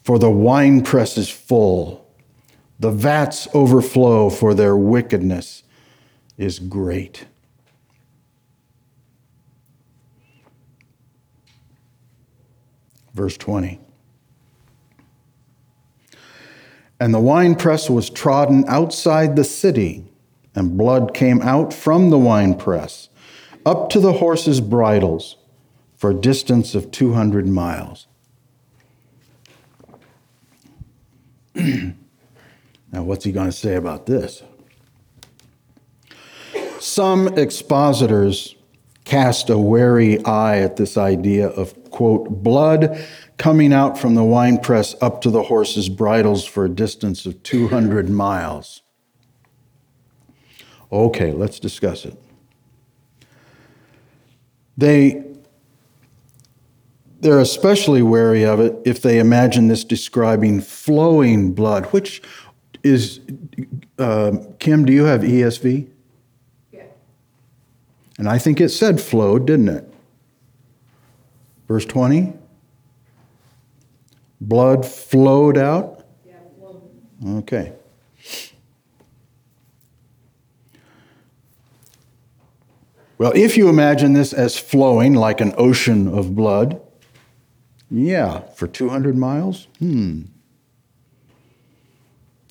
[0.05, 2.02] for the winepress is full.
[2.83, 5.63] The vats overflow, for their wickedness
[6.37, 7.27] is great.
[13.15, 13.79] Verse 20.
[16.99, 20.05] And the winepress was trodden outside the city,
[20.53, 23.11] and blood came out from the winepress
[23.65, 25.37] up to the horses' bridles
[25.95, 28.09] for a distance of 200 miles.
[32.93, 34.43] Now, what's he going to say about this?
[36.79, 38.55] Some expositors
[39.05, 43.03] cast a wary eye at this idea of, quote, blood
[43.39, 48.11] coming out from the winepress up to the horses' bridles for a distance of 200
[48.11, 48.83] miles.
[50.93, 52.21] Okay, let's discuss it.
[54.77, 55.25] They
[57.21, 62.21] they're especially wary of it if they imagine this describing flowing blood, which
[62.83, 63.21] is
[63.99, 64.85] uh, Kim?
[64.85, 65.89] Do you have ESV?
[66.73, 66.83] Yeah.
[68.19, 69.93] And I think it said flowed, didn't it?
[71.69, 72.35] Verse twenty.
[74.41, 76.05] Blood flowed out.
[76.27, 76.83] Yeah, flowed.
[77.39, 77.73] Okay.
[83.19, 86.81] Well, if you imagine this as flowing like an ocean of blood,
[87.89, 89.69] yeah, for 200 miles?
[89.79, 90.23] Hmm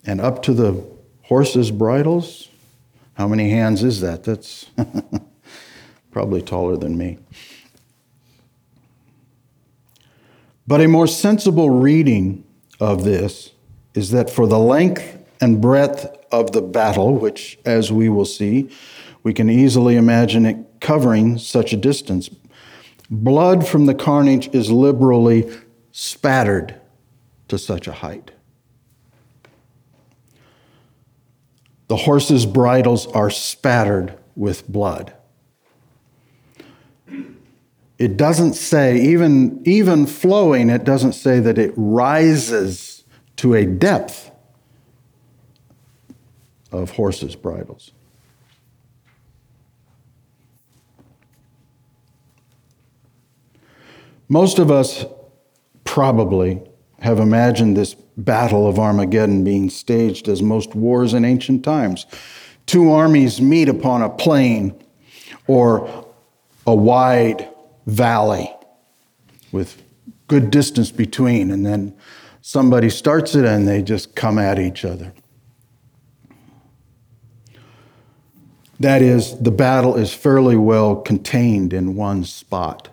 [0.05, 0.83] and up to the
[1.23, 2.49] horses' bridles.
[3.13, 4.23] How many hands is that?
[4.23, 4.65] That's
[6.11, 7.19] probably taller than me.
[10.67, 12.43] But a more sensible reading
[12.79, 13.51] of this
[13.93, 18.69] is that for the length and breadth of the battle, which, as we will see,
[19.23, 22.29] we can easily imagine it covering such a distance,
[23.09, 25.51] blood from the carnage is liberally
[25.91, 26.75] spattered
[27.47, 28.31] to such a height.
[31.91, 35.13] The horses' bridles are spattered with blood.
[37.97, 43.03] It doesn't say, even, even flowing, it doesn't say that it rises
[43.35, 44.31] to a depth
[46.71, 47.91] of horses' bridles.
[54.29, 55.03] Most of us
[55.83, 56.61] probably
[57.01, 62.05] have imagined this battle of Armageddon being staged as most wars in ancient times.
[62.67, 64.73] Two armies meet upon a plain
[65.47, 66.05] or
[66.65, 67.49] a wide
[67.87, 68.53] valley
[69.51, 69.81] with
[70.27, 71.93] good distance between, and then
[72.41, 75.11] somebody starts it and they just come at each other.
[78.79, 82.90] That is, the battle is fairly well contained in one spot.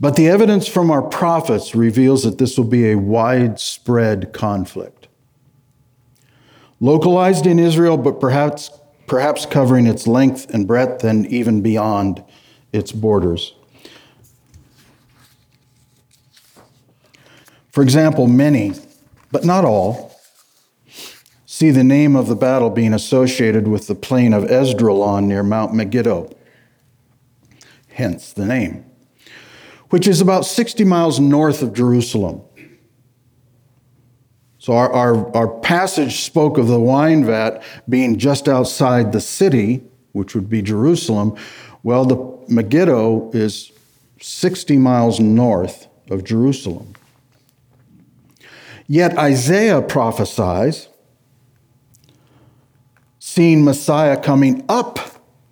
[0.00, 5.08] But the evidence from our prophets reveals that this will be a widespread conflict.
[6.80, 8.70] Localized in Israel, but perhaps,
[9.06, 12.24] perhaps covering its length and breadth and even beyond
[12.72, 13.54] its borders.
[17.70, 18.72] For example, many,
[19.30, 20.16] but not all,
[21.44, 25.74] see the name of the battle being associated with the plain of Esdraelon near Mount
[25.74, 26.34] Megiddo.
[27.88, 28.89] Hence the name.
[29.90, 32.42] Which is about 60 miles north of Jerusalem.
[34.58, 39.82] So our, our, our passage spoke of the wine vat being just outside the city,
[40.12, 41.36] which would be Jerusalem.
[41.82, 43.72] Well, the Megiddo is
[44.20, 46.94] 60 miles north of Jerusalem.
[48.86, 50.88] Yet Isaiah prophesies,
[53.18, 54.98] seeing Messiah coming up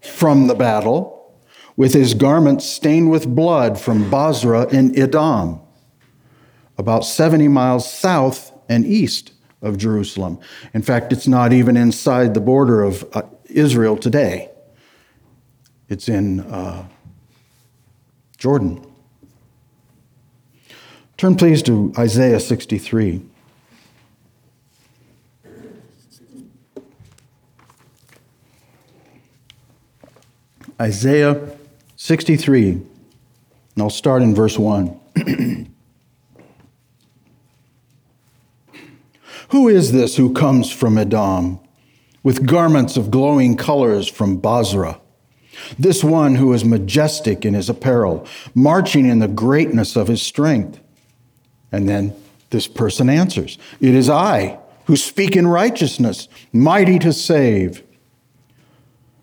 [0.03, 1.18] from the battle
[1.79, 5.61] with his garments stained with blood from Bozrah in Edom,
[6.77, 9.31] about 70 miles south and east
[9.63, 10.41] of Jerusalem.
[10.75, 14.51] In fact, it's not even inside the border of uh, Israel today,
[15.89, 16.85] it's in uh,
[18.39, 18.85] Jordan.
[21.17, 23.23] Turn, please, to Isaiah 63.
[30.81, 31.58] Isaiah
[32.01, 32.87] 63, and
[33.77, 35.01] I'll start in verse 1.
[39.49, 41.59] who is this who comes from Edom
[42.23, 45.01] with garments of glowing colors from Bozrah?
[45.77, 48.25] This one who is majestic in his apparel,
[48.55, 50.79] marching in the greatness of his strength.
[51.73, 52.15] And then
[52.51, 57.83] this person answers It is I who speak in righteousness, mighty to save.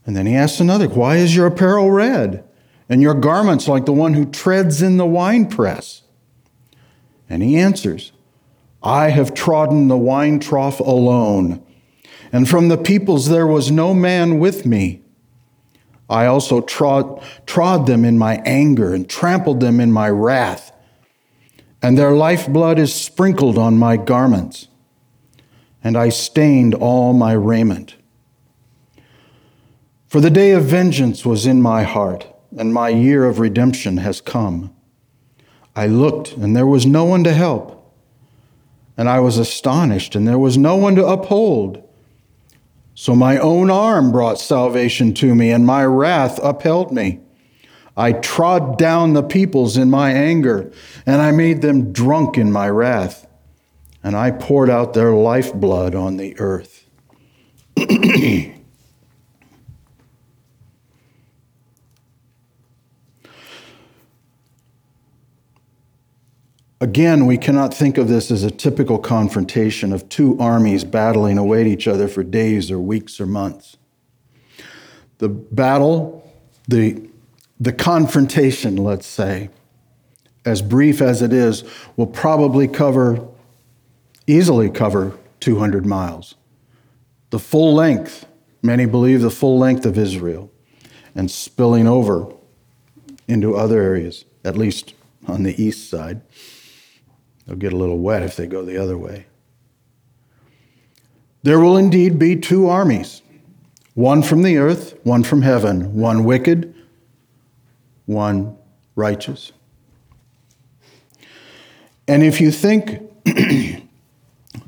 [0.05, 2.43] And then he asks another, Why is your apparel red,
[2.87, 6.03] and your garments like the one who treads in the winepress?
[7.29, 8.11] And he answers,
[8.83, 11.65] I have trodden the wine trough alone,
[12.31, 15.01] and from the peoples there was no man with me.
[16.07, 20.71] I also trod, trod them in my anger and trampled them in my wrath,
[21.81, 24.67] and their lifeblood is sprinkled on my garments,
[25.83, 27.95] and I stained all my raiment.
[30.07, 32.27] For the day of vengeance was in my heart,
[32.57, 34.73] and my year of redemption has come.
[35.75, 37.93] I looked, and there was no one to help,
[38.97, 41.83] and I was astonished, and there was no one to uphold.
[42.93, 47.19] So my own arm brought salvation to me, and my wrath upheld me.
[47.97, 50.71] I trod down the peoples in my anger,
[51.05, 53.27] and I made them drunk in my wrath,
[54.01, 56.85] and I poured out their lifeblood on the earth.
[66.85, 71.61] Again, we cannot think of this as a typical confrontation of two armies battling away
[71.61, 73.75] at each other for days or weeks or months.
[75.17, 76.31] The battle,
[76.67, 77.09] the,
[77.59, 79.49] the confrontation, let's say,
[80.45, 81.63] as brief as it is,
[81.97, 83.27] will probably cover,
[84.27, 86.35] easily cover 200 miles.
[87.31, 88.27] The full length,
[88.61, 90.51] many believe the full length of Israel,
[91.15, 92.31] and spilling over
[93.27, 94.93] into other areas, at least
[95.25, 96.21] on the east side.
[97.45, 99.27] They'll get a little wet if they go the other way.
[101.43, 103.21] There will indeed be two armies
[103.93, 106.75] one from the earth, one from heaven, one wicked,
[108.05, 108.57] one
[108.95, 109.51] righteous.
[112.07, 113.81] And if you think the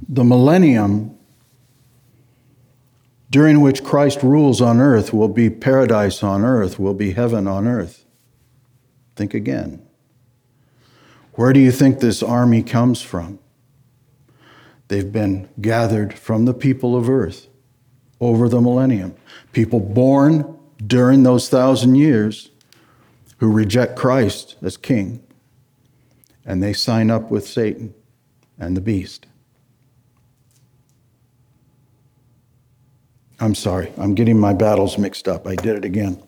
[0.10, 1.18] millennium
[3.30, 7.68] during which Christ rules on earth will be paradise on earth, will be heaven on
[7.68, 8.06] earth,
[9.16, 9.87] think again.
[11.38, 13.38] Where do you think this army comes from?
[14.88, 17.46] They've been gathered from the people of earth
[18.20, 19.14] over the millennium.
[19.54, 20.58] People born
[20.88, 22.50] during those thousand years
[23.38, 25.24] who reject Christ as king,
[26.44, 27.94] and they sign up with Satan
[28.58, 29.28] and the beast.
[33.40, 35.46] I'm sorry, I'm getting my battles mixed up.
[35.46, 36.20] I did it again.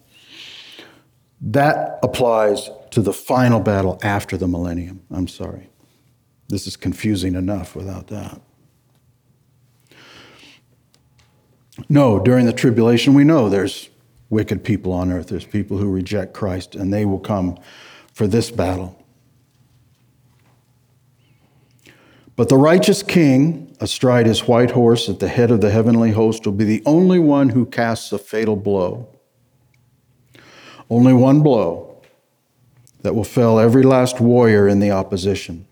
[1.42, 5.02] That applies to the final battle after the millennium.
[5.12, 5.70] I'm sorry.
[6.48, 8.42] This is confusing enough without that.
[11.88, 13.90] No, during the tribulation, we know there's
[14.30, 15.28] wicked people on earth.
[15.28, 17.58] There's people who reject Christ, and they will come
[18.14, 18.96] for this battle.
[22.36, 26.46] But the righteous king, astride his white horse at the head of the heavenly host,
[26.46, 29.08] will be the only one who casts a fatal blow.
[30.90, 31.89] Only one blow
[33.02, 35.66] that will fell every last warrior in the opposition.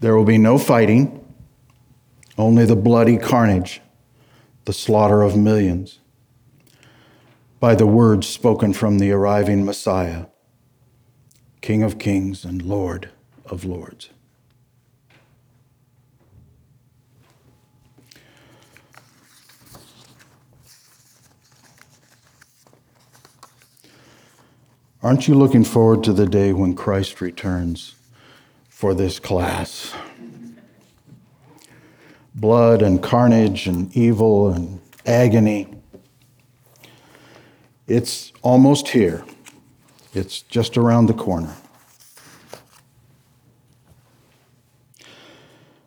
[0.00, 1.24] There will be no fighting,
[2.36, 3.80] only the bloody carnage,
[4.64, 6.00] the slaughter of millions,
[7.60, 10.26] by the words spoken from the arriving Messiah,
[11.62, 13.10] King of kings and Lord
[13.46, 14.10] of lords.
[25.06, 27.94] Aren't you looking forward to the day when Christ returns
[28.68, 29.94] for this class?
[32.34, 35.68] Blood and carnage and evil and agony.
[37.86, 39.24] It's almost here.
[40.12, 41.54] It's just around the corner.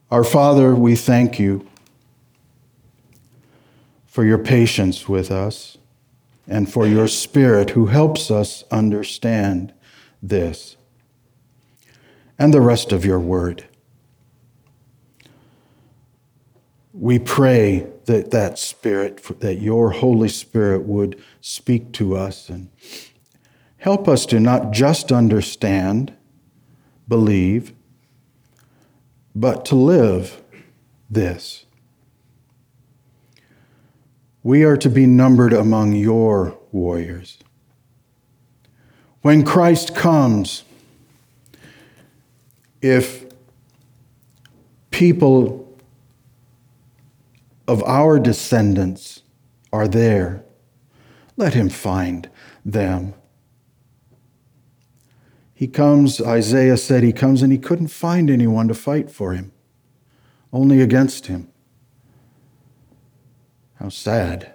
[0.10, 1.68] Our Father, we thank you
[4.08, 5.78] for your patience with us
[6.50, 9.72] and for your Spirit who helps us understand
[10.22, 10.76] this
[12.38, 13.66] and the rest of your word.
[16.92, 22.70] We pray that that Spirit, that your Holy Spirit would speak to us and
[23.78, 26.14] help us to not just understand,
[27.08, 27.74] believe,
[29.36, 30.42] but to live
[31.10, 31.66] this.
[34.44, 37.38] We are to be numbered among your warriors.
[39.22, 40.64] When Christ comes,
[42.82, 43.26] if
[44.92, 45.78] people
[47.68, 49.22] of our descendants
[49.72, 50.44] are there,
[51.36, 52.30] let him find
[52.66, 53.14] them.
[55.54, 59.52] He comes, Isaiah said, he comes and he couldn't find anyone to fight for him,
[60.54, 61.50] only against him.
[63.80, 64.54] How sad.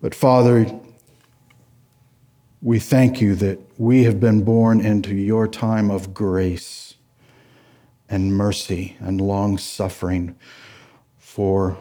[0.00, 0.66] But Father,
[2.62, 6.94] we thank you that we have been born into your time of grace
[8.08, 10.36] and mercy and long suffering,
[11.18, 11.76] for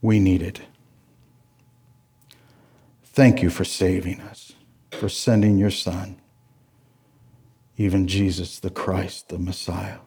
[0.00, 0.62] we need it.
[3.04, 4.52] Thank you for saving us,
[4.90, 6.16] for sending your Son,
[7.76, 9.98] even Jesus the Christ, the Messiah.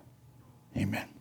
[0.76, 1.17] Amen.